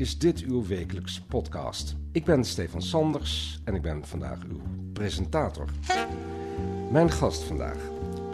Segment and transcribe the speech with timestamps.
[0.00, 1.96] is dit uw wekelijkse podcast.
[2.12, 4.60] Ik ben Stefan Sanders en ik ben vandaag uw
[4.92, 5.68] presentator.
[6.90, 7.76] Mijn gast vandaag,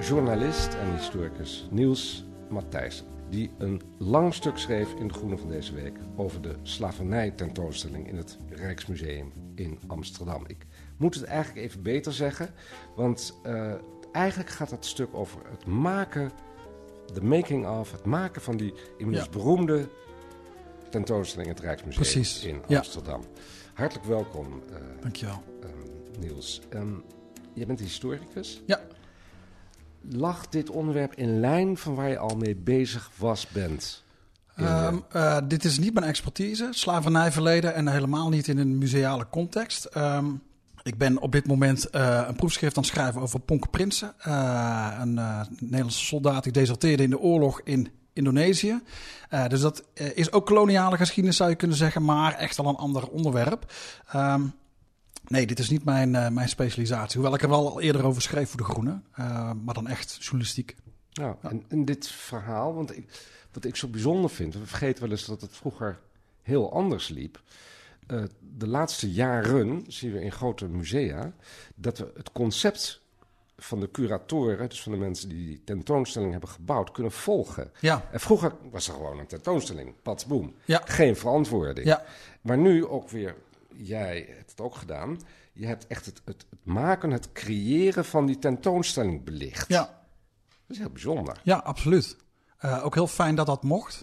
[0.01, 5.75] journalist en historicus Niels Matthijssen, die een lang stuk schreef in De Groene van deze
[5.75, 10.45] week over de slavernij-tentoonstelling in het Rijksmuseum in Amsterdam.
[10.47, 12.51] Ik moet het eigenlijk even beter zeggen,
[12.97, 13.73] want eh,
[14.13, 16.31] eigenlijk gaat het stuk over het maken
[17.15, 19.33] de making of, het maken van die inmiddels Ja.
[19.39, 19.89] beroemde
[20.91, 22.79] tentoonstelling in het Rijksmuseum Precies, in ja.
[22.79, 23.25] Amsterdam.
[23.75, 25.43] Hartelijk welkom, eh, Dankjewel.
[25.63, 26.61] ehm, Niels.
[26.69, 26.93] Ehm,
[27.55, 28.63] jij bent historicus.
[28.67, 28.81] Ja.
[30.11, 34.05] Lag dit onderwerp in lijn van waar je al mee bezig was bent?
[34.55, 39.27] Eh, Ehm, eh, dit is niet mijn expertise, slavernijverleden en helemaal niet in een museale
[39.31, 39.89] context.
[40.83, 44.15] Ik ben op dit moment eh, een proefschrift aan het schrijven over Ponke Prinsen,
[45.01, 45.15] een
[45.59, 48.81] Nederlandse soldaat die deserteerde in de oorlog in Indonesië.
[49.29, 52.69] Eh, dus dat eh, is ook koloniale geschiedenis zou je kunnen zeggen, maar echt al
[52.69, 53.73] een ander onderwerp.
[54.09, 54.43] Ehm,
[55.27, 58.23] nee, dit is niet mijn, eh, mijn specialisatie, hoewel ik er wel al eerder over
[58.23, 59.01] schreef voor De Groene,
[59.65, 60.77] maar dan echt journalistiek.
[61.13, 63.09] Nou, en, en dit verhaal, want ik,
[63.53, 65.99] wat ik zo bijzonder vind, we vergeten wel eens dat het vroeger
[66.43, 67.43] heel anders liep.
[68.57, 71.33] De laatste jaren zien we in grote musea
[71.75, 73.01] dat we het concept
[73.57, 77.73] van de curatoren, dus van de mensen die die tentoonstelling hebben gebouwd, kunnen volgen.
[77.81, 80.55] Ja, En vroeger was er gewoon een tentoonstelling, pats boem.
[80.65, 80.83] Ja.
[80.85, 81.87] Geen verantwoording.
[81.87, 82.05] ja.
[82.41, 83.35] Maar nu ook weer,
[83.75, 85.21] jij hebt het ook gedaan,
[85.53, 89.69] je hebt echt het, het, het maken, het creëren van die tentoonstelling belicht.
[89.69, 89.81] Ja.
[90.49, 91.41] Dat is heel bijzonder.
[91.43, 92.17] Ja, absoluut.
[92.59, 94.03] Eh, ook heel fijn dat dat mocht.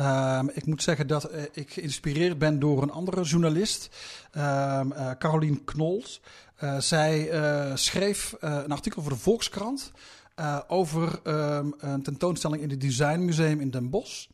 [0.00, 3.90] Ehm, ik moet zeggen dat eh, ik geïnspireerd ben door een andere journalist,
[4.30, 6.20] ehm eh, Carolien Knols.
[6.56, 7.30] Eh, zij
[7.74, 9.92] schreef een artikel voor de Volkskrant
[10.66, 14.26] over ehm, een tentoonstelling in het Designmuseum in Den Bosch.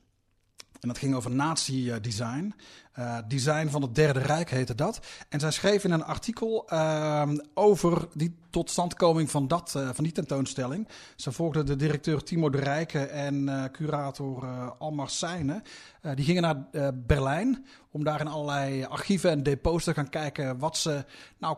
[0.81, 2.55] En dat ging over nazi-design.
[2.97, 5.01] Eh, design van het Derde Rijk heette dat.
[5.29, 10.13] En zij schreef in een artikel ehm, over die totstandkoming van, dat, eh, van die
[10.13, 10.89] tentoonstelling.
[11.17, 14.47] Ze volgde de directeur Timo de Rijke en eh, curator
[14.79, 15.63] Almar Seijnen.
[16.01, 20.59] Eh, die gingen naar Berlijn om daar in allerlei archieven en depots te gaan kijken
[20.59, 21.05] wat ze
[21.39, 21.57] nou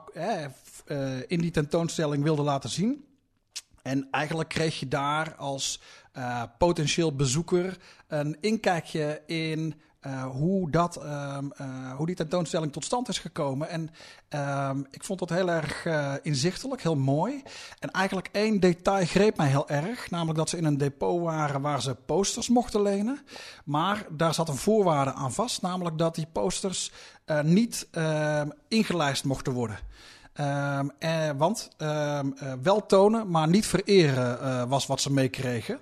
[1.26, 3.05] in die tentoonstelling wilden laten zien.
[3.82, 5.81] En eigenlijk kreeg je daar als
[6.59, 7.78] potentieel bezoeker
[8.09, 13.69] een inkijkje in eh, hoe, dat, ehm, eh, hoe die tentoonstelling tot stand is gekomen.
[13.69, 13.91] En
[14.28, 17.42] ehm, ik vond dat heel erg eh, inzichtelijk, heel mooi.
[17.78, 20.10] En eigenlijk één detail greep mij heel erg.
[20.10, 23.20] Namelijk dat ze in een depot waren waar ze posters mochten lenen.
[23.64, 25.62] Maar daar zat een voorwaarde aan vast.
[25.62, 26.92] Namelijk dat die posters
[27.42, 29.78] niet ehm, ingelijst mochten worden.
[31.37, 31.70] Want
[32.62, 35.81] wel tonen, maar niet vereren was wat ze meekregen.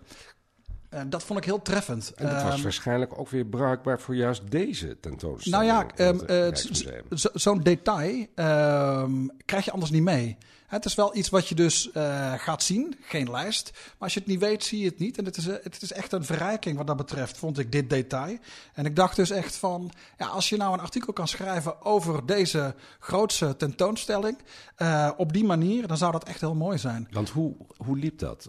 [0.96, 2.12] Eh, dat vond ik heel treffend.
[2.14, 5.62] En dat was Ehm, waarschijnlijk ook weer bruikbaar voor juist deze tentoonstelling.
[5.70, 10.36] nou ja, ehm, eh, zo- zo'n detail ehm, krijg je anders niet mee.
[10.66, 13.70] Het is wel iets wat je dus eh, gaat zien, geen lijst.
[13.74, 15.18] Maar als je het niet weet, zie je het niet.
[15.18, 18.38] En het is, het is echt een verrijking wat dat betreft, vond ik dit detail.
[18.74, 22.26] En ik dacht dus echt van, ja, als je nou een artikel kan schrijven over
[22.26, 24.38] deze grootse tentoonstelling,
[24.76, 27.08] eh, op die manier, dan zou dat echt heel mooi zijn.
[27.10, 28.48] Want hoe, hoe liep dat?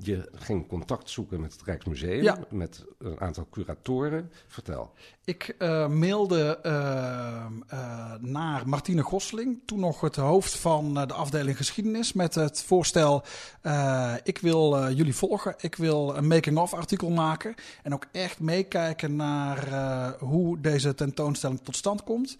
[0.00, 2.38] Eh, je ging contact zoeken met het Rijksmuseum, Ja.
[2.50, 4.30] met een aantal curatoren.
[4.46, 4.92] Vertel.
[5.24, 11.14] Ik eh, mailde ehm, eh, naar Martine Gosling, toen nog het hoofd van eh, de
[11.14, 13.22] afdeling geschiedenis, met het voorstel:
[13.62, 18.40] eh, ik wil eh, jullie volgen, ik wil een making-of artikel maken en ook echt
[18.40, 22.36] meekijken naar eh, hoe deze tentoonstelling tot stand komt.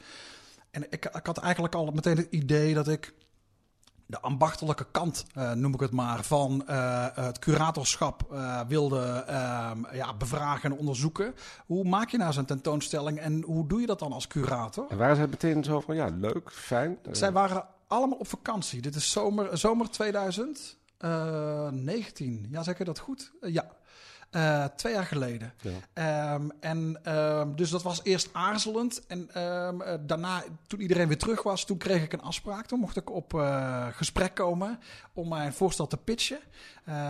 [0.71, 3.13] En ik, ik had eigenlijk al meteen het idee dat ik
[4.07, 9.79] de ambachtelijke kant, eh, noem ik het maar, van eh, het curatorschap eh, wilde ehm,
[9.93, 11.35] ja, bevragen en onderzoeken.
[11.67, 14.87] Hoe maak je nou zo'n tentoonstelling en hoe doe je dat dan als curator?
[14.89, 16.99] En waren zij meteen zo van, ja, leuk, fijn.
[17.11, 18.83] Zij waren allemaal op vakantie.
[18.83, 20.79] Dit is zomer, zomer 2000.
[21.01, 23.33] Uh, 19, ja zeg ik dat goed?
[23.41, 23.76] Ja.
[24.37, 25.53] Uh, twee jaar geleden.
[25.95, 26.35] Ja.
[26.35, 29.07] Um, en um, dus dat was eerst aarzelend.
[29.07, 32.67] En um, uh, daarna, toen iedereen weer terug was, toen kreeg ik een afspraak.
[32.67, 34.79] Toen mocht ik op uh, gesprek komen
[35.13, 36.39] om mijn voorstel te pitchen.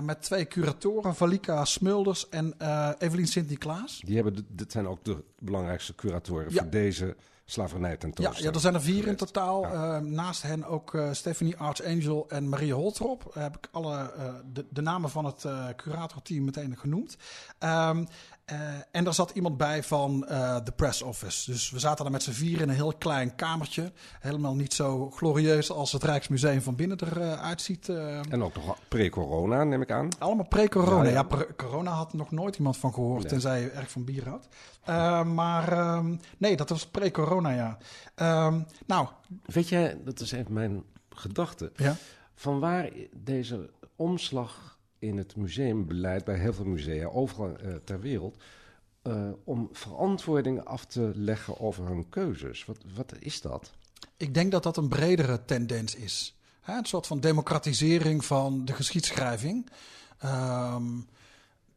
[0.03, 2.55] met twee curatoren, Valika Smulders en
[2.99, 4.01] Evelien Sint-Niklaas.
[4.05, 6.63] Die hebben, dit zijn ook de belangrijkste curatoren ja.
[6.63, 8.39] voor deze slavernij tentoonstelling.
[8.39, 9.63] Ja, ja, er zijn er vier in totaal.
[9.63, 9.97] Ja.
[9.97, 13.35] Uh, naast hen ook uh, Stephanie Archangel en Marie Holtrop.
[13.35, 15.47] Heb ik alle uh, de, de, namen van het
[15.77, 17.17] curatorteam meteen genoemd.
[17.59, 18.07] Um,
[18.53, 18.59] uh,
[18.91, 21.51] en daar zat iemand bij van uh, de press office.
[21.51, 23.93] Dus we zaten daar met z'n vier in een heel klein kamertje.
[24.21, 27.89] Helemaal niet zo glorieus als het Rijksmuseum van binnen eruit ziet.
[27.89, 28.33] Uh.
[28.33, 30.09] En ook nog pre-corona, neem ik aan.
[30.19, 31.09] Allemaal pre-corona.
[31.09, 31.23] Ja, ja.
[31.23, 33.31] pre corona had nog nooit iemand van gehoord, nee.
[33.31, 34.49] tenzij je erg van bier had.
[35.27, 36.03] maar
[36.39, 37.79] nee, dat was pre-corona, ja.
[38.87, 39.09] nou.
[39.45, 41.73] Weet jij, dat is even mijn gedachte.
[41.77, 41.97] Ja?
[42.35, 48.37] Van waar deze omslag in het museumbeleid bij heel veel musea overal uh, ter wereld.
[49.03, 52.65] Uh, om verantwoording af te leggen over hun keuzes.
[52.65, 53.73] Wat, wat is dat?
[54.17, 56.37] Ik denk dat dat een bredere tendens is.
[56.61, 59.71] Hè, een soort van democratisering van de geschiedschrijving.
[60.25, 61.07] Um,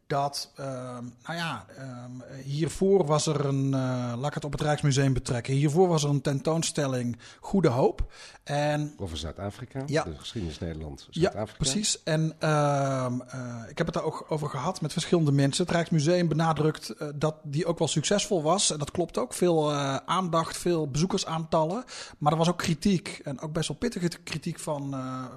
[0.10, 4.62] dat, uh, nou ja, uh, hiervoor was er een, uh, laat ik het op het
[4.62, 5.54] Rijksmuseum betrekken.
[5.54, 8.12] Hiervoor was er een tentoonstelling Goede Hoop.
[8.44, 11.52] En, Over Zuid-Afrika, ja, de geschiedenis Nederland, Zuid-Afrika.
[11.52, 12.04] Ja, precies.
[12.04, 15.66] En ehm, eh, ik heb het daar ook over gehad met verschillende mensen.
[15.66, 18.72] Het Rijksmuseum benadrukt eh, dat die ook wel succesvol was.
[18.72, 19.34] En dat klopt ook.
[19.34, 19.74] Veel
[20.06, 21.84] aandacht, veel bezoekersaantallen.
[22.18, 23.22] Maar er was ook kritiek.
[23.24, 24.96] En ook best wel pittige kritiek van,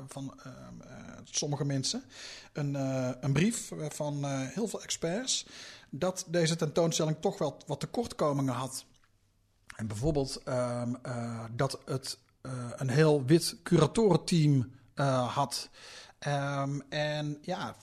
[0.09, 0.92] van ehm,
[1.25, 2.03] sommige mensen.
[2.53, 2.75] Een,
[3.25, 5.47] een brief van heel veel experts.
[5.91, 8.85] Dat deze tentoonstelling toch wel wat tekortkomingen had.
[9.77, 12.19] En bijvoorbeeld um, uh, dat het
[12.77, 14.71] een heel wit curatorenteam
[15.29, 15.69] had.
[16.27, 17.77] Um, en ja,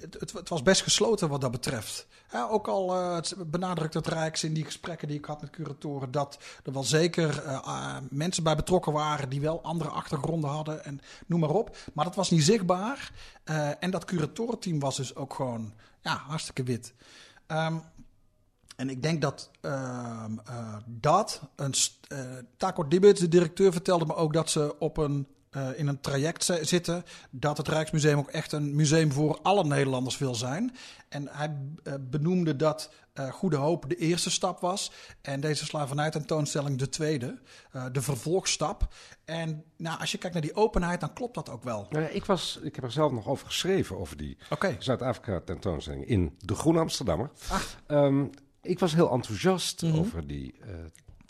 [0.00, 2.06] het, het, was best gesloten wat dat betreft.
[2.32, 6.10] Ja, ook al uh, benadrukt het Rijks in die gesprekken die ik had met curatoren...
[6.10, 11.00] dat er wel zeker uh, mensen bij betrokken waren die wel andere achtergronden hadden en
[11.26, 11.76] noem maar op.
[11.94, 13.12] Maar dat was niet zichtbaar.
[13.80, 16.94] En dat curatorenteam was dus ook gewoon ja, hartstikke wit.
[17.46, 17.82] Um,
[18.76, 20.24] en ik denk dat uh,
[20.86, 21.74] dat, een,
[22.56, 25.26] Taco Dibbets, de directeur, vertelde me ook dat ze op een,
[25.76, 27.04] in een traject zitten.
[27.30, 30.76] Dat het Rijksmuseum ook echt een museum voor alle Nederlanders wil zijn.
[31.08, 31.56] En hij
[32.00, 32.90] benoemde dat
[33.30, 34.92] Goede Hoop de eerste stap was.
[35.22, 37.38] En deze slavernij tentoonstelling de tweede,
[37.92, 38.94] de vervolgstap.
[39.24, 41.86] En nou, als je kijkt naar die openheid, dan klopt dat ook wel.
[41.90, 44.76] Nou ja, ik, was, ik heb er zelf nog over geschreven, over die okay.
[44.78, 47.30] Zuid-Afrika tentoonstelling in de Groene Amsterdammer.
[47.86, 48.30] Um,
[48.62, 49.98] ik was heel enthousiast mm -hmm.
[49.98, 50.54] over die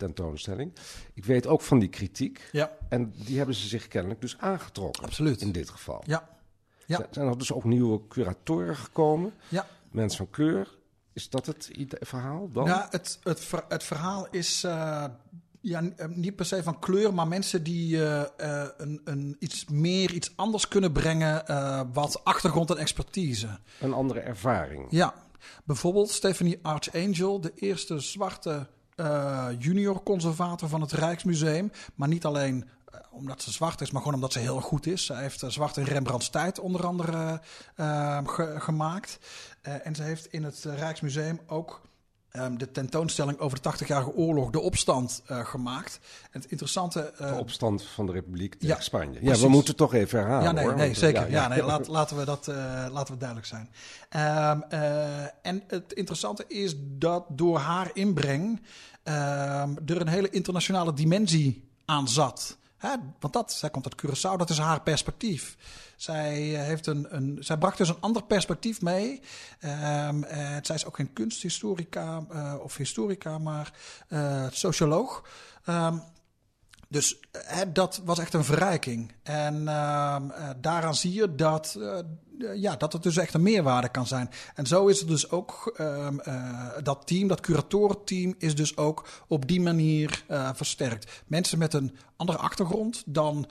[0.00, 0.72] tentoonstelling.
[1.14, 2.48] Ik weet ook van die kritiek.
[2.52, 2.72] Ja.
[2.88, 5.04] En die hebben ze zich kennelijk dus aangetrokken.
[5.04, 5.40] Absoluut.
[5.40, 6.02] In dit geval.
[6.06, 6.28] Ja.
[6.86, 7.06] ja.
[7.10, 9.32] Zijn er dus ook nieuwe curatoren gekomen?
[9.48, 9.66] Ja.
[9.90, 10.78] Mensen van kleur.
[11.12, 11.70] Is dat het
[12.00, 12.64] verhaal dan?
[12.64, 15.04] Ja, het, het, ver, het verhaal is uh,
[15.60, 20.12] ja, niet per se van kleur, maar mensen die uh, uh, een, een iets meer,
[20.12, 21.44] iets anders kunnen brengen,
[21.92, 23.58] wat achtergrond en expertise.
[23.80, 24.86] Een andere ervaring.
[24.90, 25.14] Ja,
[25.64, 28.66] Bijvoorbeeld Stephanie Archangel, de eerste zwarte
[29.00, 31.72] uh, junior conservator van het Rijksmuseum.
[31.94, 35.06] Maar niet alleen uh, omdat ze zwart is, maar gewoon omdat ze heel goed is.
[35.06, 37.40] Ze heeft uh, zwart in Rembrandts tijd onder andere
[38.24, 39.18] ge gemaakt.
[39.62, 41.80] en ze heeft in het Rijksmuseum ook
[42.32, 46.00] um, de tentoonstelling over de 80-jarige oorlog, de opstand, uh, gemaakt.
[46.30, 47.12] En het interessante.
[47.20, 49.14] Uh, de opstand van de Republiek tegen ja, Spanje.
[49.14, 49.42] Ja, precies.
[49.42, 50.44] we moeten toch even herhalen.
[50.44, 51.20] Ja, nee, hoor, nee want, zeker.
[51.20, 52.56] Ja, ja, nee, laat, laten, we dat, uh,
[52.90, 53.68] laten we duidelijk zijn.
[54.50, 54.62] Um,
[55.42, 58.60] en het interessante is dat door haar inbreng
[59.02, 62.58] er een hele internationale dimensie aan zat.
[62.76, 62.94] Hè?
[63.20, 65.56] Want dat, zij komt uit Curaçao, dat is haar perspectief.
[65.96, 69.20] Zij, uh, heeft een, een, zij bracht dus een ander perspectief mee.
[69.60, 70.08] Uh,
[70.62, 73.72] zij is ook geen kunsthistorica uh, of historica, maar
[74.50, 75.28] socioloog.
[75.66, 76.02] Um,
[76.88, 77.20] dus
[77.72, 79.12] dat was echt een verrijking.
[79.22, 79.64] En
[80.60, 81.78] daaraan zie je dat,
[82.54, 84.30] ja, dat het dus echt een meerwaarde kan zijn.
[84.54, 86.08] En zo is het dus ook, uh,
[86.82, 91.22] dat team, dat curatorenteam, is dus ook op die manier versterkt.
[91.26, 93.46] Mensen met een andere achtergrond dan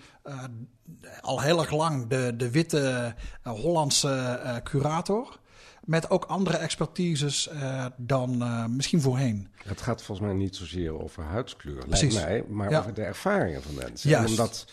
[1.22, 5.40] al heel erg lang de, de witte Hollandse curator
[5.86, 7.50] met ook andere expertises
[7.98, 8.44] dan
[8.76, 9.48] misschien voorheen.
[9.64, 12.14] Het gaat volgens mij niet zozeer over huidskleur, Precies.
[12.14, 12.80] lijkt mij, maar ja.
[12.80, 14.18] over de ervaringen van mensen.
[14.18, 14.66] En omdat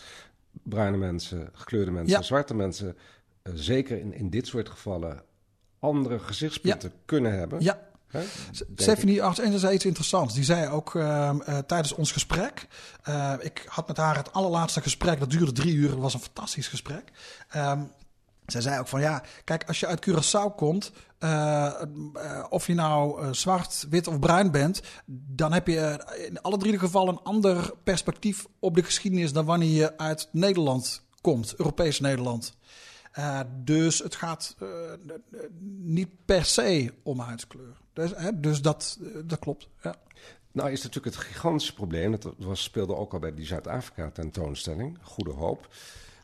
[0.63, 2.21] bruine mensen, gekleurde mensen, ja.
[2.21, 2.97] zwarte mensen,
[3.53, 5.23] zeker in, in dit soort gevallen,
[5.79, 7.61] andere gezichtspunten kunnen hebben.
[7.61, 7.85] Ja.
[8.07, 8.23] He,
[8.75, 10.33] Stephanie Arts zei iets interessants.
[10.33, 11.03] Die zei ook uh,
[11.47, 12.67] uh, tijdens ons gesprek.
[13.09, 15.19] Uh, ik had met haar het allerlaatste gesprek.
[15.19, 15.89] Dat duurde drie uur.
[15.89, 17.11] Dat was een fantastisch gesprek.
[17.55, 17.91] Um,
[18.45, 21.71] zij zei ook van ja, kijk, als je uit Curaçao komt, uh,
[22.15, 26.57] uh, of je nou uh, zwart, wit of bruin bent, dan heb je in alle
[26.57, 31.55] drie de gevallen een ander perspectief op de geschiedenis dan wanneer je uit Nederland komt,
[31.55, 32.55] Europees Nederland.
[33.63, 34.55] Dus het gaat
[35.69, 37.77] niet per se om huidskleur.
[37.93, 39.69] Dus, dus dat, dat klopt.
[39.81, 39.95] Ja.
[40.51, 44.97] Nou is natuurlijk het gigantische probleem, dat was, speelde ook al bij die Zuid-Afrika tentoonstelling,
[45.01, 45.67] Goede Hoop,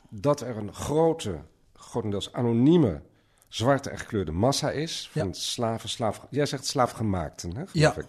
[0.09, 1.39] dat er een grote
[1.73, 3.01] grotendeels anonieme
[3.47, 5.09] zwarte en gekleurde massa is.
[5.11, 6.25] Van slaven, slaaf.
[6.29, 7.95] Jij zegt slaafgemaakten, hè, ja.
[7.95, 8.05] ik.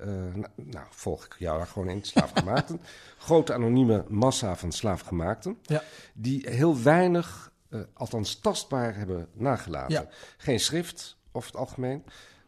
[0.00, 2.80] Uh, nou, nou, volg ik jou daar gewoon in, slaafgemaakten.
[3.18, 5.58] Grote anonieme massa van slaafgemaakten.
[5.62, 5.82] Ja.
[6.14, 9.92] Die heel weinig, uh, althans tastbaar, hebben nagelaten.
[9.92, 10.08] Ja.
[10.36, 12.04] Geen schrift, over het algemeen.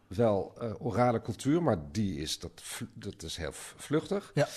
[0.07, 2.61] Wel uh, orale cultuur, maar die is, dat,
[2.93, 4.31] dat is heel vluchtig.
[4.33, 4.47] Ja.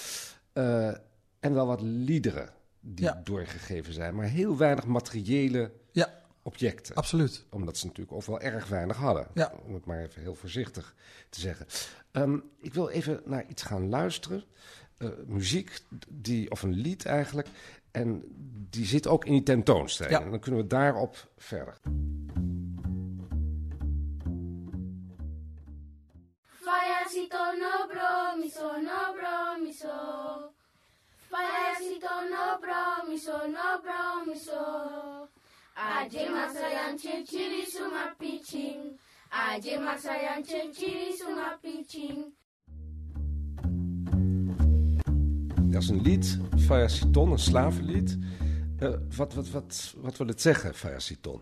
[1.40, 4.14] en wel wat liederen die doorgegeven zijn.
[4.14, 6.94] Maar heel weinig materiële ja, objecten.
[6.94, 7.44] Absoluut.
[7.50, 9.26] Omdat ze natuurlijk ook wel erg weinig hadden.
[9.35, 9.52] Ja.
[9.64, 10.94] Om het maar even heel voorzichtig
[11.28, 11.66] te zeggen.
[12.12, 14.44] Um, ik wil even naar iets gaan luisteren.
[14.99, 17.49] Uh, muziek, die, of een lied eigenlijk.
[17.95, 18.23] En
[18.71, 20.19] die zit ook in die tentoonstelling.
[20.19, 20.25] Ja.
[20.25, 21.79] En dan kunnen we daarop verder.
[26.65, 29.99] Payasito no bromiso, no bromiso.
[31.31, 35.29] Payasito no bromiso, no bromiso.
[35.75, 39.01] Aje masayan chenchiri suma pitching.
[39.31, 41.13] Aje masayan chenchiri
[45.75, 48.19] Dat is een lied, Fayasiton, een slavenlied.
[48.81, 51.40] Uh, wat, wat, wat, wat wil het zeggen, Fayasiton?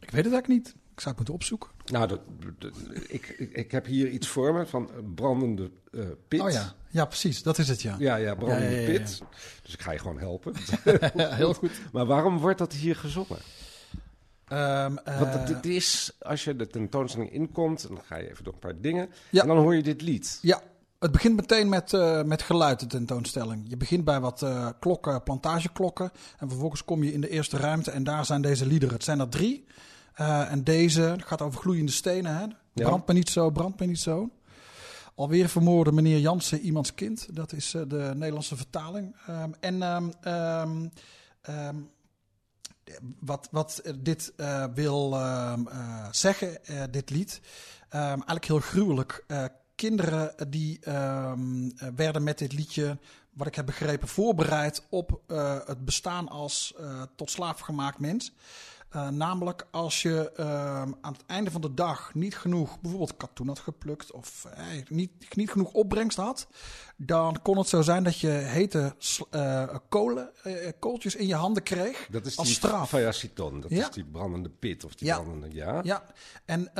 [0.00, 0.68] Ik weet het eigenlijk niet.
[0.68, 1.70] Ik zou het moeten opzoeken.
[1.84, 2.20] Nou, dat,
[2.58, 2.72] dat,
[3.08, 6.40] ik, ik, ik, heb hier iets voor me van brandende uh, pit.
[6.40, 6.74] Oh ja.
[6.88, 7.42] ja, precies.
[7.42, 7.96] Dat is het, ja.
[7.98, 9.22] Ja, ja brandende ja, ja, ja, pit.
[9.62, 10.52] Dus ik ga je gewoon helpen.
[11.36, 11.72] Heel goed.
[11.92, 13.38] Maar waarom wordt dat hier gezongen?
[14.52, 18.52] Um, uh, Want het is, als je de tentoonstelling inkomt, dan ga je even door
[18.52, 19.08] een paar dingen.
[19.30, 20.38] En dan hoor je dit lied.
[20.42, 20.62] Ja,
[21.04, 23.64] het begint meteen met, uh, met geluid, de tentoonstelling.
[23.68, 26.10] Je begint bij wat uh, klokken, plantageklokken.
[26.38, 28.94] En vervolgens kom je in de eerste ruimte en daar zijn deze liederen.
[28.94, 29.64] Het zijn er drie.
[30.20, 32.36] Uh, en deze gaat over gloeiende stenen.
[32.36, 32.46] Hè?
[32.72, 34.30] Brand me niet zo, brand me niet zo.
[35.14, 37.28] Alweer vermoorde meneer Jansen iemands kind.
[37.36, 39.16] Dat is de Nederlandse vertaling.
[39.28, 40.12] Um, en um,
[41.48, 41.90] um,
[43.20, 44.32] wat, wat dit
[44.74, 45.18] wil
[46.10, 46.58] zeggen,
[46.90, 47.40] dit lied,
[47.90, 49.24] eigenlijk heel gruwelijk.
[49.74, 50.78] Kinderen die
[51.96, 52.98] werden met dit liedje
[53.32, 56.74] wat ik heb begrepen, voorbereid op uh, het bestaan als
[57.16, 58.32] tot slaaf gemaakt mens.
[58.94, 63.48] Uh, namelijk als je uh, aan het einde van de dag niet genoeg, bijvoorbeeld katoen
[63.48, 66.46] had geplukt of uh, niet, niet genoeg opbrengst had,
[66.96, 68.94] dan kon het zo zijn dat je hete
[69.88, 70.30] kolen,
[70.78, 72.88] kooltjes in je handen kreeg dat is als die straf.
[72.88, 73.88] Fayaciton, dat ja.
[73.88, 75.14] is die brandende pit of die ja.
[75.14, 75.80] brandende, ja.
[75.82, 76.04] Ja,
[76.44, 76.70] en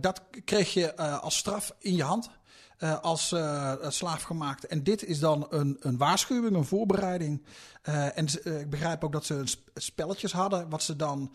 [0.00, 2.30] dat kreeg je als straf in je hand.
[2.82, 4.66] Uh, als uh, slaaf gemaakt.
[4.66, 7.42] En dit is dan een, een waarschuwing, een voorbereiding.
[7.88, 8.26] Uh, en
[8.60, 11.34] ik begrijp ook dat ze spelletjes hadden, wat ze dan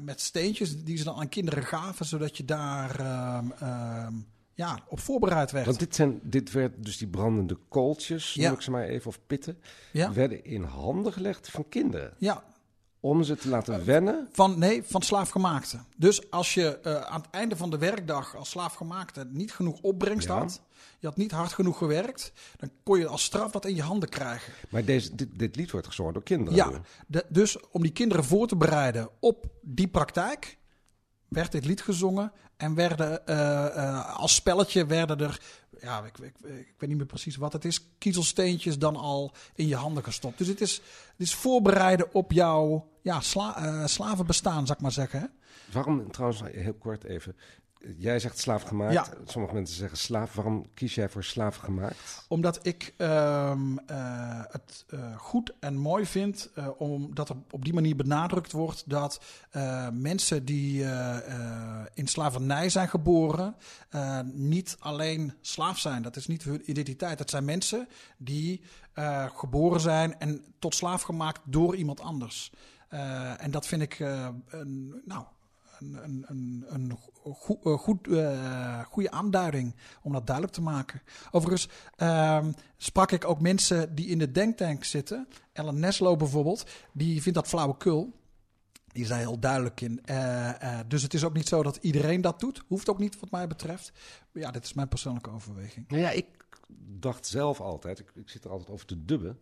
[0.00, 4.14] met steentjes, die ze dan aan kinderen gaven, zodat je daar ehm,
[4.60, 5.66] ja, op voorbereid werd.
[5.66, 8.52] Want dit, zijn, dit werd dus die brandende kooltjes, noem ja.
[8.52, 9.58] ik ze maar even, of pitten,
[9.92, 10.12] ja.
[10.12, 12.14] werden in handen gelegd van kinderen.
[12.18, 12.44] Ja,
[13.00, 14.28] om ze te laten wennen?
[14.32, 15.78] Van, nee, van slaafgemaakte.
[15.96, 20.28] Dus als je uh, aan het einde van de werkdag als slaafgemaakte niet genoeg opbrengst
[20.28, 20.38] ja.
[20.38, 20.60] had,
[20.98, 24.08] je had niet hard genoeg gewerkt, dan kon je als straf dat in je handen
[24.08, 24.52] krijgen.
[24.68, 26.54] Maar deze, dit, dit lied wordt gezongen door kinderen?
[26.54, 26.70] Ja,
[27.06, 30.58] de, dus om die kinderen voor te bereiden op die praktijk,
[31.28, 35.40] werd dit lied gezongen en werden uh, uh, als spelletje werden er,
[35.80, 39.76] ja, ik, ik, weet niet meer precies wat het is, kiezelsteentjes dan al in je
[39.76, 40.38] handen gestopt.
[40.38, 44.92] Dus het is, het is voorbereiden op jouw ja, sla, uh, slavenbestaan, zou ik maar
[44.92, 45.32] zeggen.
[45.72, 47.36] Waarom, trouwens, heel kort even,
[47.98, 48.92] Jij zegt slaafgemaakt.
[48.92, 49.06] Ja.
[49.24, 50.34] Sommige mensen zeggen slaaf.
[50.34, 52.24] Waarom kies jij voor slaafgemaakt?
[52.28, 57.74] Omdat ik um, uh, het uh, goed en mooi vind, uh, omdat er op die
[57.74, 59.20] manier benadrukt wordt dat
[59.92, 60.84] mensen die
[61.94, 63.56] in slavernij zijn geboren,
[64.32, 66.02] niet alleen slaaf zijn.
[66.02, 67.18] Dat is niet hun identiteit.
[67.18, 68.60] Dat zijn mensen die
[69.34, 72.52] geboren zijn en tot slaaf gemaakt door iemand anders.
[73.38, 75.24] en dat vind ik een, nou,
[75.80, 81.02] een, een, een go goed, uh, goede aanduiding om dat duidelijk te maken.
[81.30, 81.68] Overigens
[81.98, 82.46] uh,
[82.76, 85.28] sprak ik ook mensen die in de denktank zitten.
[85.52, 88.18] Ellen Neslo bijvoorbeeld, die vindt dat flauwekul.
[88.92, 90.00] Die daar heel duidelijk in.
[90.10, 92.62] Uh, dus het is ook niet zo dat iedereen dat doet.
[92.66, 93.92] Hoeft ook niet, wat mij betreft.
[94.32, 95.88] Ja, dit is mijn persoonlijke overweging.
[95.88, 96.26] Nou ja, ik
[96.98, 99.38] dacht zelf altijd, ik, ik zit er altijd over te dubben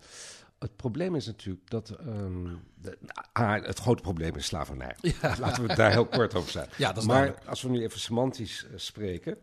[0.58, 1.90] het probleem is natuurlijk dat.
[1.90, 2.98] ehm, de,
[3.32, 4.96] ah, het grote probleem is slavernij.
[5.40, 6.68] Laten we het daar heel kort over zijn.
[6.76, 7.46] Ja, dat is maar duidelijk.
[7.48, 9.38] als we nu even semantisch eh, spreken.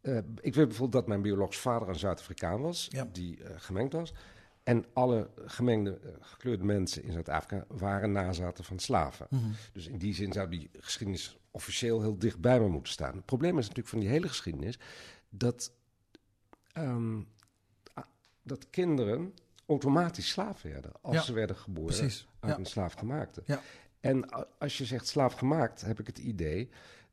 [0.00, 3.08] eh, ik weet bijvoorbeeld dat mijn biologisch vader een Zuid-Afrikaan was, Ja.
[3.12, 4.12] die eh, gemengd was.
[4.62, 9.26] En alle gemengde, gekleurde mensen in Zuid-Afrika waren nazaten van slaven.
[9.30, 9.44] Mhm.
[9.72, 13.16] Dus in die zin zou die geschiedenis officieel heel dicht bij me moeten staan.
[13.16, 14.78] Het probleem is natuurlijk van die hele geschiedenis
[15.28, 15.72] dat,
[16.72, 17.20] ehm,
[18.42, 19.34] dat kinderen
[19.66, 22.26] automatisch slaaf werden als Ja, ze werden geboren precies.
[22.40, 22.58] uit Ja.
[22.58, 23.42] een slaafgemaakte.
[23.46, 23.60] Ja.
[24.00, 26.68] En als je zegt slaafgemaakt, heb ik het idee,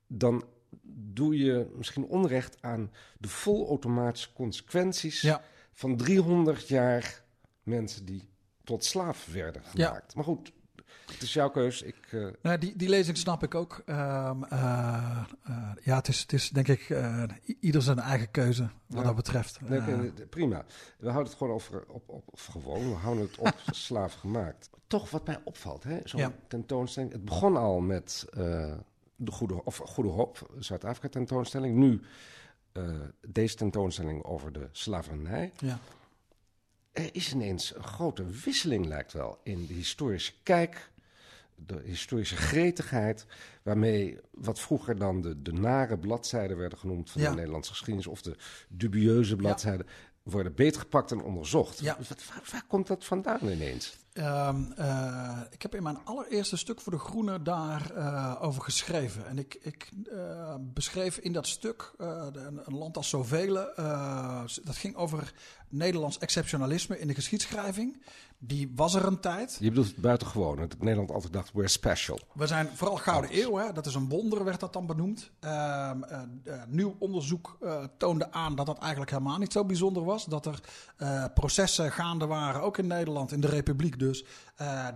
[0.08, 0.44] dan
[0.92, 5.28] doe je misschien onrecht aan de volautomatische consequenties
[5.72, 7.24] van 300 jaar
[7.64, 8.30] mensen die
[8.64, 10.16] tot slaaf werden gemaakt.
[10.16, 10.52] Maar goed,
[11.14, 11.82] het is jouw keus.
[11.82, 13.82] Ik, eh, Nou, die, die lezing snap ik ook.
[13.86, 16.90] Ehm, eh, eh, ja, het is, het is denk ik
[17.60, 19.04] ieder zijn eigen keuze wat Ja.
[19.04, 19.62] dat betreft.
[19.62, 20.66] nee, prima.
[20.98, 24.70] We houden het gewoon over, op, op, of gewoon, we houden het op slaaf gemaakt.
[24.88, 26.00] Toch wat mij opvalt, hè?
[26.04, 26.32] zo'n Ja.
[26.48, 27.12] tentoonstelling.
[27.12, 28.26] Het begon al met
[29.16, 31.76] de Goede, of Goede Hoop, Zuid-Afrika tentoonstelling.
[31.78, 32.02] Nu
[33.28, 35.52] deze tentoonstelling over de slavernij.
[35.60, 35.80] ja.
[36.92, 40.92] Er is ineens een grote wisseling, lijkt wel, in de historische kijk,
[41.66, 43.26] de historische gretigheid,
[43.64, 47.30] waarmee wat vroeger dan de, de nare bladzijden werden genoemd van Ja.
[47.30, 48.36] de Nederlandse geschiedenis, of de
[48.70, 49.86] dubieuze bladzijden,
[50.24, 51.80] worden beetgepakt en onderzocht.
[51.80, 51.98] Ja.
[51.98, 53.98] Wat, waar, waar komt dat vandaan ineens?
[54.14, 59.28] Ehm, eh, ik heb in mijn allereerste stuk voor De Groene daar eh, over geschreven.
[59.28, 63.54] En ik, ik eh, beschreef in dat stuk een, een land als zoveel.
[64.64, 65.34] dat ging over
[65.70, 68.04] Nederlands exceptionalisme in de geschiedschrijving.
[68.46, 69.58] Die was er een tijd.
[69.60, 72.20] Je bedoelt het buitengewoon, dat Nederland altijd dacht, we're special.
[72.34, 73.72] We zijn vooral Gouden Eeuw, hè?
[73.74, 75.32] dat is een wonder, werd dat dan benoemd.
[75.40, 80.04] Ehm, eh, eh, nieuw onderzoek eh, toonde aan dat dat eigenlijk helemaal niet zo bijzonder
[80.04, 80.26] was.
[80.26, 80.60] Dat er
[81.34, 84.26] processen gaande waren, ook in Nederland, in de Republiek dus,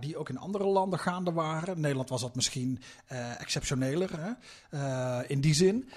[0.00, 1.74] die ook in andere landen gaande waren.
[1.74, 2.80] In Nederland was dat misschien
[3.38, 4.36] exceptioneler
[4.70, 5.26] hè?
[5.26, 5.88] in die zin,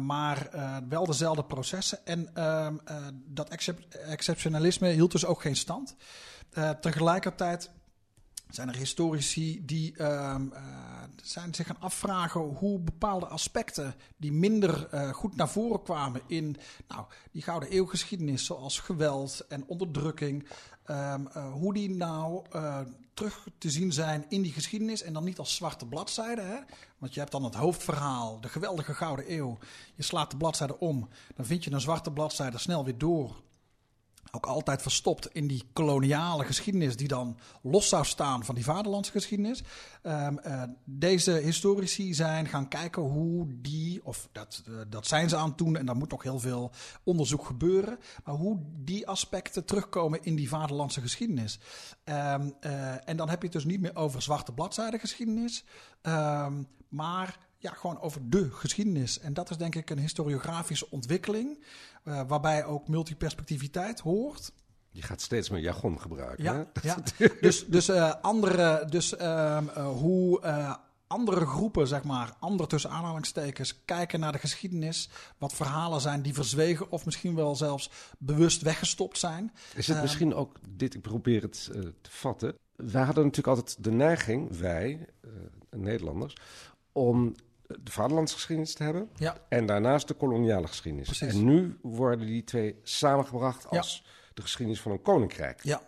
[0.00, 0.50] maar
[0.88, 2.06] wel dezelfde processen.
[2.06, 2.96] En ehm, eh,
[3.26, 5.96] dat excep- exceptionalisme hield dus ook geen stand.
[6.52, 7.70] Eh, tegelijkertijd
[8.54, 10.62] zijn er historici die ehm, eh,
[11.22, 16.56] zijn zich gaan afvragen hoe bepaalde aspecten die minder eh, goed naar voren kwamen in
[16.88, 20.48] nou, die Gouden Eeuwgeschiedenis, zoals geweld en onderdrukking,
[20.84, 22.44] ehm, eh, hoe die nou
[23.14, 26.40] terug te zien zijn in die geschiedenis en dan niet als zwarte bladzijde.
[26.40, 26.58] Hè?
[26.98, 29.58] Want je hebt dan het hoofdverhaal, de geweldige Gouden Eeuw.
[29.94, 33.42] Je slaat de bladzijde om, dan vind je een zwarte bladzijde snel weer door
[34.36, 39.62] ook altijd verstopt in die koloniale geschiedenis, die dan los zou staan van die vaderlandsgeschiedenis.
[40.02, 45.36] Ehm, eh, deze historici zijn gaan kijken hoe die, of dat, eh, dat zijn ze
[45.36, 46.70] aan het doen en daar moet nog heel veel
[47.04, 51.58] onderzoek gebeuren, maar hoe die aspecten terugkomen in die vaderlandse geschiedenis.
[52.04, 55.64] Ehm, eh, en dan heb je het dus niet meer over zwarte bladzijde geschiedenis,
[56.02, 59.18] ehm, maar ja, gewoon over de geschiedenis.
[59.18, 61.64] En dat is denk ik een historiografische ontwikkeling,
[62.04, 64.52] eh, waarbij ook multiperspectiviteit hoort.
[64.90, 66.44] Je gaat steeds meer jargon gebruiken.
[66.44, 66.88] Ja, hè?
[66.88, 66.96] ja.
[67.40, 70.40] dus, dus, eh, andere, dus ehm, eh, hoe
[71.06, 75.08] andere groepen, zeg maar, andere tussen aanhalingstekens, kijken naar de geschiedenis.
[75.38, 79.52] Wat verhalen zijn die verzwegen of misschien wel zelfs bewust weggestopt zijn.
[79.74, 81.64] Is het Ehm, misschien ook dit, ik probeer het
[82.02, 82.54] te vatten.
[82.76, 85.08] Wij hadden natuurlijk altijd de neiging, wij,
[85.70, 86.36] Nederlanders,
[86.92, 87.34] om
[87.80, 91.06] de vaderlandsgeschiedenis te hebben Ja, en daarnaast de koloniale geschiedenis.
[91.06, 91.34] Precies.
[91.34, 94.04] En nu worden die twee samengebracht als
[94.34, 95.60] de geschiedenis van een koninkrijk.
[95.62, 95.80] ja.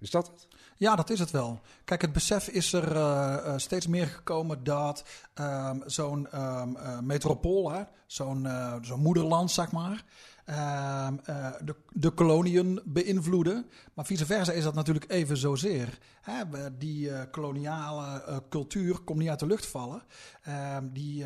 [0.00, 0.48] Is dat het?
[0.76, 1.60] Ja, dat is het wel.
[1.84, 5.04] Kijk, het besef is er eh, eh, steeds meer gekomen dat
[5.34, 8.48] ehm, zo'n eh, metropool, zo'n
[8.82, 10.04] zo'n moederland, zeg maar,
[10.50, 13.66] ehm, eh, de, de koloniën beïnvloeden.
[13.94, 15.98] Maar vice versa is dat natuurlijk even zozeer.
[16.20, 16.44] Hè,
[16.78, 20.02] die eh, koloniale eh, cultuur komt niet uit de lucht vallen.
[20.42, 21.24] Ehm, die,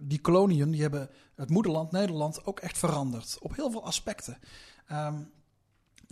[0.00, 3.36] die koloniën die hebben het moederland Nederland ook echt veranderd.
[3.40, 4.38] Op heel veel aspecten.
[4.86, 5.14] Ehm,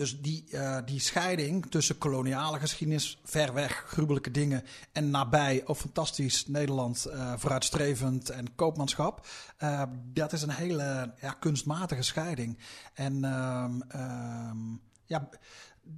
[0.00, 5.76] dus die, eh, die scheiding tussen koloniale geschiedenis, ver weg, gruwelijke dingen, en nabij, ook
[5.76, 9.82] fantastisch Nederland, eh, vooruitstrevend en koopmanschap, eh,
[10.12, 12.58] dat is een hele ja, kunstmatige scheiding.
[12.94, 14.58] En ehm, ehm,
[15.04, 15.28] ja,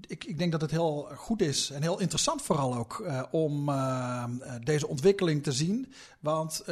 [0.06, 4.40] ik, ik denk dat het heel goed is en heel interessant vooral ook om ehm,
[4.40, 5.92] eh, deze ontwikkeling te zien.
[6.20, 6.64] Want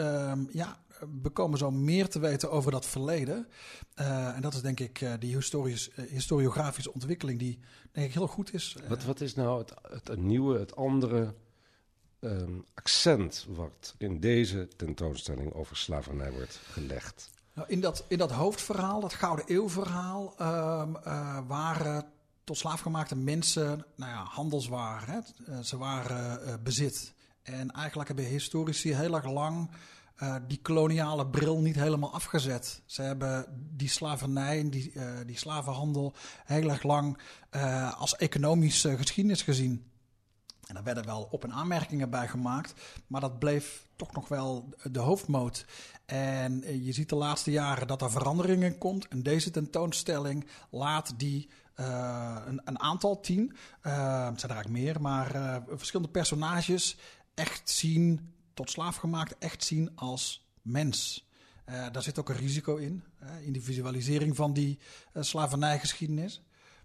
[0.53, 0.79] ja,
[1.23, 3.49] we komen zo meer te weten over dat verleden.
[3.95, 7.59] Eh, en dat is denk ik eh, die historisch, eh, historiografische ontwikkeling die
[7.93, 8.77] denk ik heel goed is.
[8.89, 9.75] Wat, wat is nou het,
[10.09, 11.35] het, nieuwe, het andere
[12.21, 17.31] ehm, accent wat in deze tentoonstelling over slavernij wordt gelegd?
[17.53, 22.05] Nou, in, dat, in dat hoofdverhaal, dat Gouden Eeuwverhaal, ehm, eh, waren
[22.45, 25.07] tot slaafgemaakte mensen, nou ja, handelswaar.
[25.07, 25.63] Hè?
[25.63, 27.13] Ze waren bezit.
[27.43, 29.71] En eigenlijk hebben historici heel erg lang
[30.23, 32.83] uh, die koloniale bril niet helemaal afgezet.
[32.87, 37.19] Ze hebben die slavernij, die, uh, die slavenhandel heel erg lang
[37.51, 39.85] uh, als economische geschiedenis gezien.
[40.67, 42.75] En daar werden wel op- en aanmerkingen bij gemaakt,
[43.07, 45.67] maar dat bleef toch nog wel de hoofdmoot.
[46.07, 49.09] En je ziet de laatste jaren dat er veranderingen komt.
[49.09, 55.63] En deze tentoonstelling laat die een, een, aantal, tien, het zijn er eigenlijk meer, maar
[55.77, 56.97] verschillende personages
[57.35, 61.29] echt zien tot slaafgemaakt echt zien als mens.
[61.71, 64.79] Uh, daar zit ook een risico in, uh, in de visualisering van die
[65.15, 66.43] uh, slavernijgeschiedenis.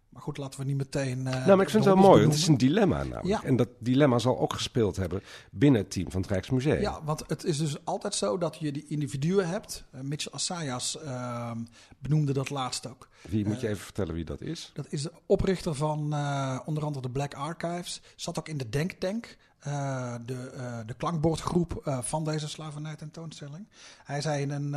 [0.09, 1.23] Maar goed, laten we niet meteen.
[1.23, 3.25] nou, maar ik vind het wel mooi, want het is een dilemma namelijk.
[3.25, 3.43] Ja.
[3.43, 6.81] En dat dilemma zal ook gespeeld hebben binnen het team van het Rijksmuseum.
[6.81, 9.85] Ja, want het is dus altijd zo dat je die individuen hebt.
[10.01, 11.57] Mitchell Assayas ehm,
[11.99, 13.09] benoemde dat laatst ook.
[13.29, 14.71] Wie moet je even vertellen wie dat is?
[14.73, 15.99] Dat is de oprichter van
[16.65, 18.01] onder andere de Black Archives.
[18.15, 19.37] Zat ook in de Denktank.
[19.67, 23.67] Uh, de, uh, de klankbordgroep uh, van deze slavernij tentoonstelling.
[24.03, 24.71] Hij zei in een,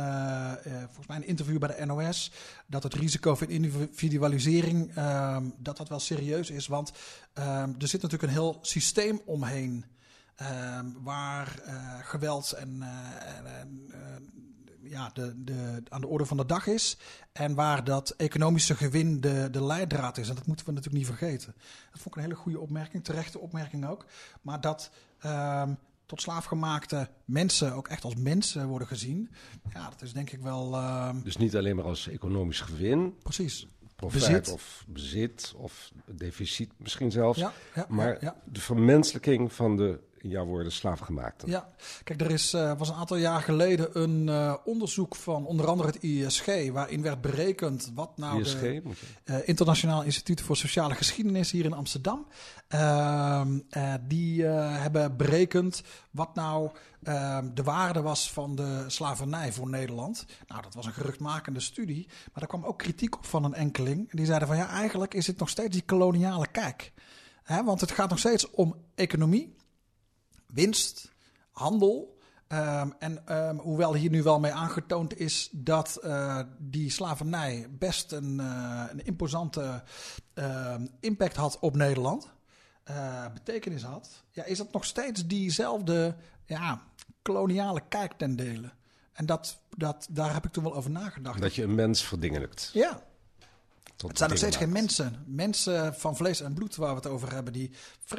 [0.85, 2.31] volgens mij een interview bij de NOS
[2.65, 6.91] dat het risico van individualisering ehm, dat dat wel serieus is, want
[7.33, 9.85] ehm, er zit natuurlijk een heel systeem omheen
[10.35, 11.61] ehm, waar
[12.03, 12.81] geweld en,
[13.45, 13.91] en
[14.89, 16.97] ja, de, de, aan de orde van de dag is.
[17.31, 20.29] En waar dat economische gewin de, de leidraad is.
[20.29, 21.53] En dat moeten we natuurlijk niet vergeten.
[21.91, 24.05] Dat vond ik een hele goede opmerking, terechte opmerking ook.
[24.41, 24.91] Maar dat
[25.25, 29.29] um, tot slaafgemaakte mensen ook echt als mensen worden gezien.
[29.73, 30.75] Ja, dat is denk ik wel.
[31.07, 31.23] Um...
[31.23, 33.15] Dus niet alleen maar als economisch gewin.
[33.23, 33.67] Precies.
[33.95, 34.53] Profijt bezit.
[34.53, 37.39] of bezit of deficit misschien zelfs.
[37.39, 41.43] Ja, ja, maar ja, de vermenselijking van de in jouw woorden slaafgemaakt.
[41.45, 41.69] Ja,
[42.03, 45.89] kijk, er is, uh, was een aantal jaar geleden een uh, onderzoek van onder andere
[45.89, 48.81] het ISG, waarin werd berekend wat nou ISG, de
[49.25, 52.27] uh, Internationaal Instituut voor Sociale Geschiedenis hier in Amsterdam,
[52.67, 53.59] ehm,
[54.07, 56.69] die hebben berekend wat nou
[57.03, 60.25] ehm, de waarde was van de slavernij voor Nederland.
[60.47, 64.11] Nou, dat was een geruchtmakende studie, maar daar kwam ook kritiek op van een enkeling.
[64.11, 66.91] Die zeiden van ja, eigenlijk is het nog steeds die koloniale kijk.
[67.43, 69.57] Hè, want het gaat nog steeds om economie
[70.53, 71.11] winst,
[71.51, 72.17] handel.
[72.53, 78.11] Um, en um, hoewel hier nu wel mee aangetoond is dat uh, die slavernij best
[78.11, 79.83] een, uh, een imposante
[80.33, 82.29] uh, impact had op Nederland,
[82.89, 86.81] eh, betekenis had, ja, is het nog steeds diezelfde ja,
[87.21, 88.71] koloniale kijk ten dele.
[89.13, 91.41] En dat, dat, daar heb ik toen wel over nagedacht.
[91.41, 92.69] Dat je een mens verdingelijkt.
[92.73, 93.03] Ja,
[94.07, 95.23] het zijn nog steeds geen mensen.
[95.25, 97.71] Mensen van vlees en bloed waar we het over hebben, die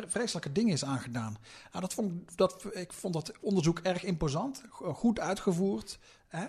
[0.07, 1.37] vreselijke dingen is aangedaan.
[1.71, 5.99] Nou, dat vond, dat, ik vond dat onderzoek erg imposant, goed uitgevoerd.
[6.29, 6.45] Hè?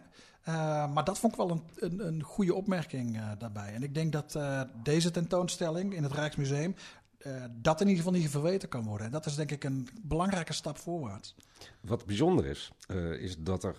[0.47, 3.73] Uh, maar dat vond ik wel een, een, een goede opmerking uh, daarbij.
[3.73, 6.75] En ik denk dat uh, deze tentoonstelling in het Rijksmuseum
[7.51, 9.05] dat in ieder geval niet verweten kan worden.
[9.05, 11.35] En dat is denk ik een belangrijke stap voorwaarts.
[11.81, 12.71] Wat bijzonder is,
[13.19, 13.75] is dat er,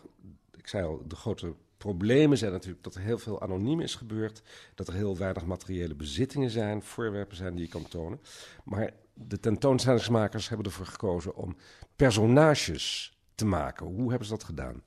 [0.57, 4.43] ik zei al, de grote problemen zijn natuurlijk dat er heel veel anoniem is gebeurd.
[4.75, 8.21] Dat er heel weinig materiële bezittingen zijn, voorwerpen zijn die je kan tonen.
[8.65, 11.57] Maar de tentoonstellingsmakers hebben ervoor gekozen om
[11.97, 13.87] personages te maken.
[13.87, 14.83] Hoe hebben ze dat gedaan?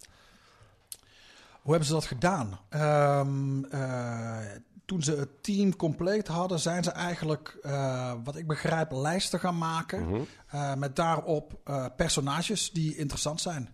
[1.61, 2.59] Hoe hebben ze dat gedaan?
[2.69, 4.37] Um, uh,
[4.85, 9.57] toen ze het team compleet hadden, zijn ze eigenlijk, uh, wat ik begrijp, lijsten gaan
[9.57, 10.01] maken.
[10.03, 10.27] Mm -hmm.
[10.53, 11.59] uh, met daarop
[11.95, 13.69] personages die interessant zijn.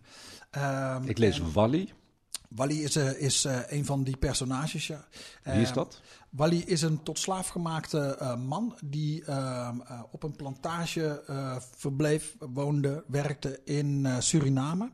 [0.98, 1.52] Um, ik lees en...
[1.54, 1.94] Wally.
[2.56, 4.88] Wally is, uh, is uh, een van die personages.
[4.88, 5.06] Ja.
[5.44, 6.02] Wie is eh, dat?
[6.30, 9.80] Wally is een tot slaaf gemaakte man die ehm,
[10.12, 11.24] op een plantage
[11.76, 14.92] verbleef, woonde, werkte in Suriname.